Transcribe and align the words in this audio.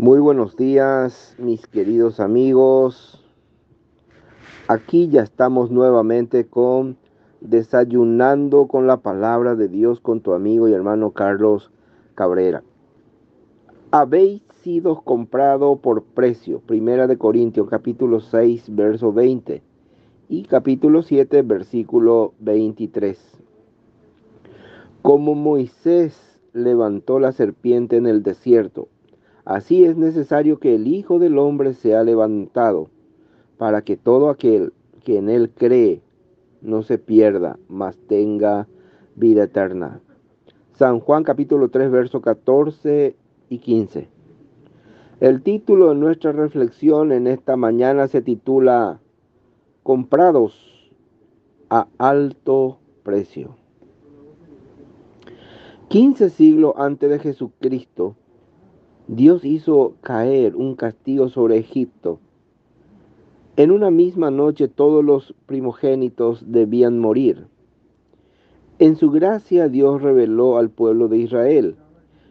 Muy 0.00 0.20
buenos 0.20 0.54
días, 0.54 1.34
mis 1.38 1.66
queridos 1.66 2.20
amigos. 2.20 3.20
Aquí 4.68 5.08
ya 5.08 5.22
estamos 5.22 5.72
nuevamente 5.72 6.46
con 6.46 6.96
desayunando 7.40 8.68
con 8.68 8.86
la 8.86 8.98
palabra 8.98 9.56
de 9.56 9.66
Dios 9.66 9.98
con 9.98 10.20
tu 10.20 10.34
amigo 10.34 10.68
y 10.68 10.72
hermano 10.72 11.10
Carlos 11.10 11.72
Cabrera. 12.14 12.62
Habéis 13.90 14.42
sido 14.62 15.00
comprado 15.00 15.74
por 15.78 16.04
precio. 16.04 16.60
Primera 16.60 17.08
de 17.08 17.18
Corintios 17.18 17.68
capítulo 17.68 18.20
6 18.20 18.76
verso 18.76 19.12
20 19.12 19.64
y 20.28 20.44
capítulo 20.44 21.02
7 21.02 21.42
versículo 21.42 22.34
23. 22.38 23.18
Como 25.02 25.34
Moisés 25.34 26.38
levantó 26.52 27.18
la 27.18 27.32
serpiente 27.32 27.96
en 27.96 28.06
el 28.06 28.22
desierto, 28.22 28.86
Así 29.48 29.86
es 29.86 29.96
necesario 29.96 30.58
que 30.58 30.74
el 30.74 30.86
Hijo 30.86 31.18
del 31.18 31.38
Hombre 31.38 31.72
sea 31.72 32.04
levantado, 32.04 32.90
para 33.56 33.80
que 33.80 33.96
todo 33.96 34.28
aquel 34.28 34.74
que 35.02 35.16
en 35.16 35.30
él 35.30 35.48
cree 35.48 36.02
no 36.60 36.82
se 36.82 36.98
pierda, 36.98 37.58
mas 37.66 37.96
tenga 37.96 38.68
vida 39.16 39.44
eterna. 39.44 40.02
San 40.74 41.00
Juan 41.00 41.24
capítulo 41.24 41.70
3, 41.70 41.90
versos 41.90 42.20
14 42.20 43.16
y 43.48 43.58
15. 43.58 44.08
El 45.20 45.40
título 45.40 45.88
de 45.88 45.94
nuestra 45.94 46.32
reflexión 46.32 47.10
en 47.10 47.26
esta 47.26 47.56
mañana 47.56 48.06
se 48.06 48.20
titula 48.20 49.00
Comprados 49.82 50.92
a 51.70 51.88
alto 51.96 52.80
precio. 53.02 53.56
15 55.88 56.28
siglos 56.28 56.74
antes 56.76 57.08
de 57.08 57.18
Jesucristo, 57.18 58.14
Dios 59.08 59.42
hizo 59.42 59.94
caer 60.02 60.54
un 60.54 60.74
castigo 60.74 61.30
sobre 61.30 61.56
Egipto. 61.56 62.20
En 63.56 63.70
una 63.70 63.90
misma 63.90 64.30
noche 64.30 64.68
todos 64.68 65.02
los 65.02 65.34
primogénitos 65.46 66.44
debían 66.46 66.98
morir. 66.98 67.46
En 68.78 68.96
su 68.96 69.10
gracia 69.10 69.70
Dios 69.70 70.02
reveló 70.02 70.58
al 70.58 70.68
pueblo 70.68 71.08
de 71.08 71.16
Israel, 71.16 71.76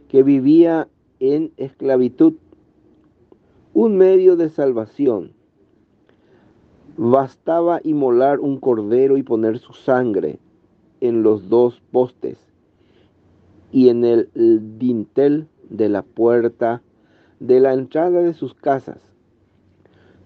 que 0.07 0.21
vivía 0.21 0.87
en 1.19 1.51
esclavitud, 1.57 2.33
un 3.73 3.97
medio 3.97 4.35
de 4.35 4.49
salvación. 4.49 5.31
Bastaba 6.95 7.81
inmolar 7.83 8.39
un 8.39 8.59
cordero 8.59 9.17
y 9.17 9.23
poner 9.23 9.57
su 9.57 9.73
sangre 9.73 10.37
en 11.01 11.23
los 11.23 11.49
dos 11.49 11.81
postes 11.91 12.37
y 13.71 13.89
en 13.89 14.05
el 14.05 14.29
dintel 14.77 15.47
de 15.69 15.89
la 15.89 16.01
puerta 16.01 16.81
de 17.39 17.59
la 17.59 17.73
entrada 17.73 18.21
de 18.21 18.33
sus 18.33 18.53
casas. 18.53 18.99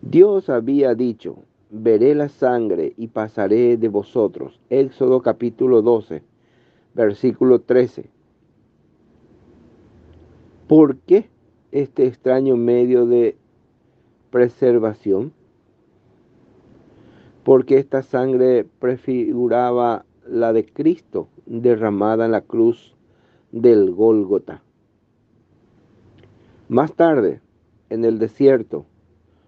Dios 0.02 0.50
había 0.50 0.96
dicho, 0.96 1.44
veré 1.70 2.16
la 2.16 2.30
sangre 2.30 2.94
y 2.98 3.08
pasaré 3.08 3.78
de 3.78 3.88
vosotros. 3.88 4.60
Éxodo 4.70 5.22
capítulo 5.22 5.82
12, 5.82 6.24
versículo 6.94 7.62
13. 7.62 8.10
¿Por 10.68 10.98
qué 10.98 11.30
este 11.72 12.08
extraño 12.08 12.56
medio 12.56 13.06
de 13.06 13.38
preservación? 14.30 15.34
Porque 17.44 17.78
esta 17.78 18.04
sangre 18.04 18.66
prefiguraba 18.80 20.06
la 20.28 20.54
de 20.54 20.66
Cristo 20.66 21.28
derramada 21.46 22.26
en 22.26 22.32
la 22.32 22.42
cruz 22.42 22.96
del 23.52 23.92
Gólgota. 23.92 24.64
Más 26.72 26.94
tarde, 26.94 27.42
en 27.90 28.06
el 28.06 28.18
desierto, 28.18 28.86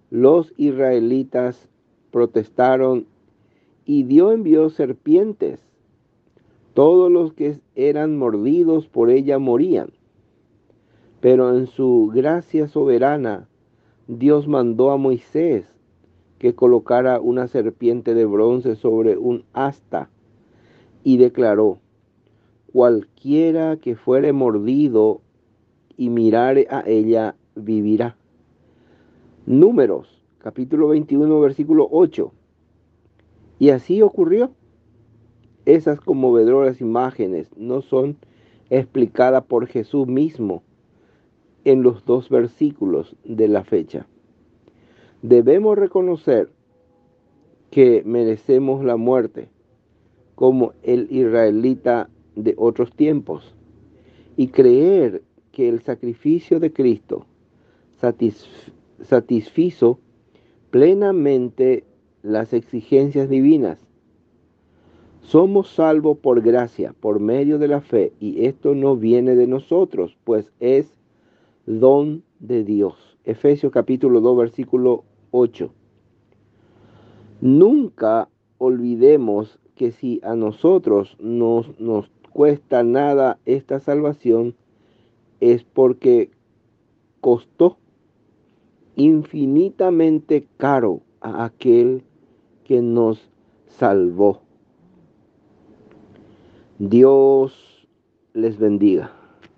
los 0.10 0.52
israelitas 0.58 1.70
protestaron 2.12 3.06
y 3.86 4.04
Dios 4.04 4.34
envió 4.34 4.70
serpientes. 4.70 5.62
Todos 6.74 7.10
los 7.10 7.32
que 7.32 7.62
eran 7.76 8.18
mordidos 8.18 8.90
por 8.90 9.10
ella 9.10 9.40
morían. 9.40 9.92
Pero 11.22 11.58
en 11.58 11.68
su 11.68 12.12
gracia 12.14 12.68
soberana, 12.68 13.48
Dios 14.10 14.50
mandó 14.50 14.92
a 14.92 14.98
Moisés 14.98 15.64
que 16.40 16.56
colocara 16.56 17.22
una 17.22 17.48
serpiente 17.48 18.16
de 18.16 18.26
bronce 18.26 18.76
sobre 18.76 19.18
un 19.18 19.46
asta 19.54 20.10
y 21.06 21.16
declaró, 21.16 21.78
cualquiera 22.74 23.78
que 23.78 23.96
fuere 23.96 24.34
mordido 24.34 25.22
y 25.98 26.10
mirare 26.10 26.68
a 26.70 26.84
ella 26.86 27.36
vivirá. 27.56 28.16
Números, 29.46 30.24
capítulo 30.40 30.90
21, 30.90 31.40
versículo 31.40 31.88
8. 31.92 32.32
Y 33.60 33.70
así 33.70 34.02
ocurrió. 34.02 34.52
Esas 35.66 36.02
conmovedoras 36.02 36.82
imágenes 36.82 37.50
no 37.56 37.82
son 37.82 38.18
explicadas 38.70 39.46
por 39.46 39.68
Jesús 39.68 40.08
mismo 40.08 40.64
en 41.64 41.84
los 41.84 42.04
dos 42.06 42.30
versículos 42.30 43.16
de 43.24 43.48
la 43.48 43.64
fecha. 43.64 44.06
Debemos 45.22 45.78
reconocer 45.78 46.50
que 47.72 48.04
merecemos 48.06 48.84
la 48.84 48.98
muerte 48.98 49.50
como 50.36 50.74
el 50.84 51.08
israelita 51.10 52.10
de 52.36 52.56
otros 52.58 52.92
tiempos 52.94 53.56
y 54.36 54.48
creer 54.48 55.24
que 55.54 55.70
el 55.70 55.82
sacrificio 55.84 56.60
de 56.60 56.74
Cristo 56.74 57.26
satisfizo 59.02 60.00
plenamente 60.72 61.86
las 62.24 62.52
exigencias 62.54 63.30
divinas. 63.30 63.80
Somos 65.22 65.70
salvos 65.70 66.18
por 66.18 66.42
gracia, 66.42 66.94
por 67.00 67.22
medio 67.22 67.60
de 67.60 67.70
la 67.70 67.80
fe, 67.80 68.12
y 68.20 68.46
esto 68.46 68.76
no 68.76 68.98
viene 68.98 69.36
de 69.36 69.48
nosotros, 69.48 70.18
pues 70.26 70.52
es 70.60 70.92
don 71.66 72.24
de 72.40 72.66
Dios. 72.66 73.18
Efesios 73.24 73.72
capítulo 73.72 74.20
2, 74.20 74.38
versículo 74.38 75.06
8. 75.32 75.72
Nunca 77.40 78.28
olvidemos 78.58 79.60
que 79.76 79.92
si 79.92 80.20
a 80.24 80.36
nosotros 80.36 81.16
nos, 81.20 81.80
nos 81.80 82.10
cuesta 82.32 82.84
nada 82.84 83.38
esta 83.46 83.80
salvación, 83.80 84.56
es 85.52 85.66
porque 85.66 86.32
costó 87.20 87.78
infinitamente 88.96 90.48
caro 90.56 91.02
a 91.20 91.44
aquel 91.44 92.04
que 92.64 92.82
nos 92.82 93.30
salvó. 93.68 94.42
Dios 96.80 97.90
les 98.34 98.58
bendiga. 98.58 99.12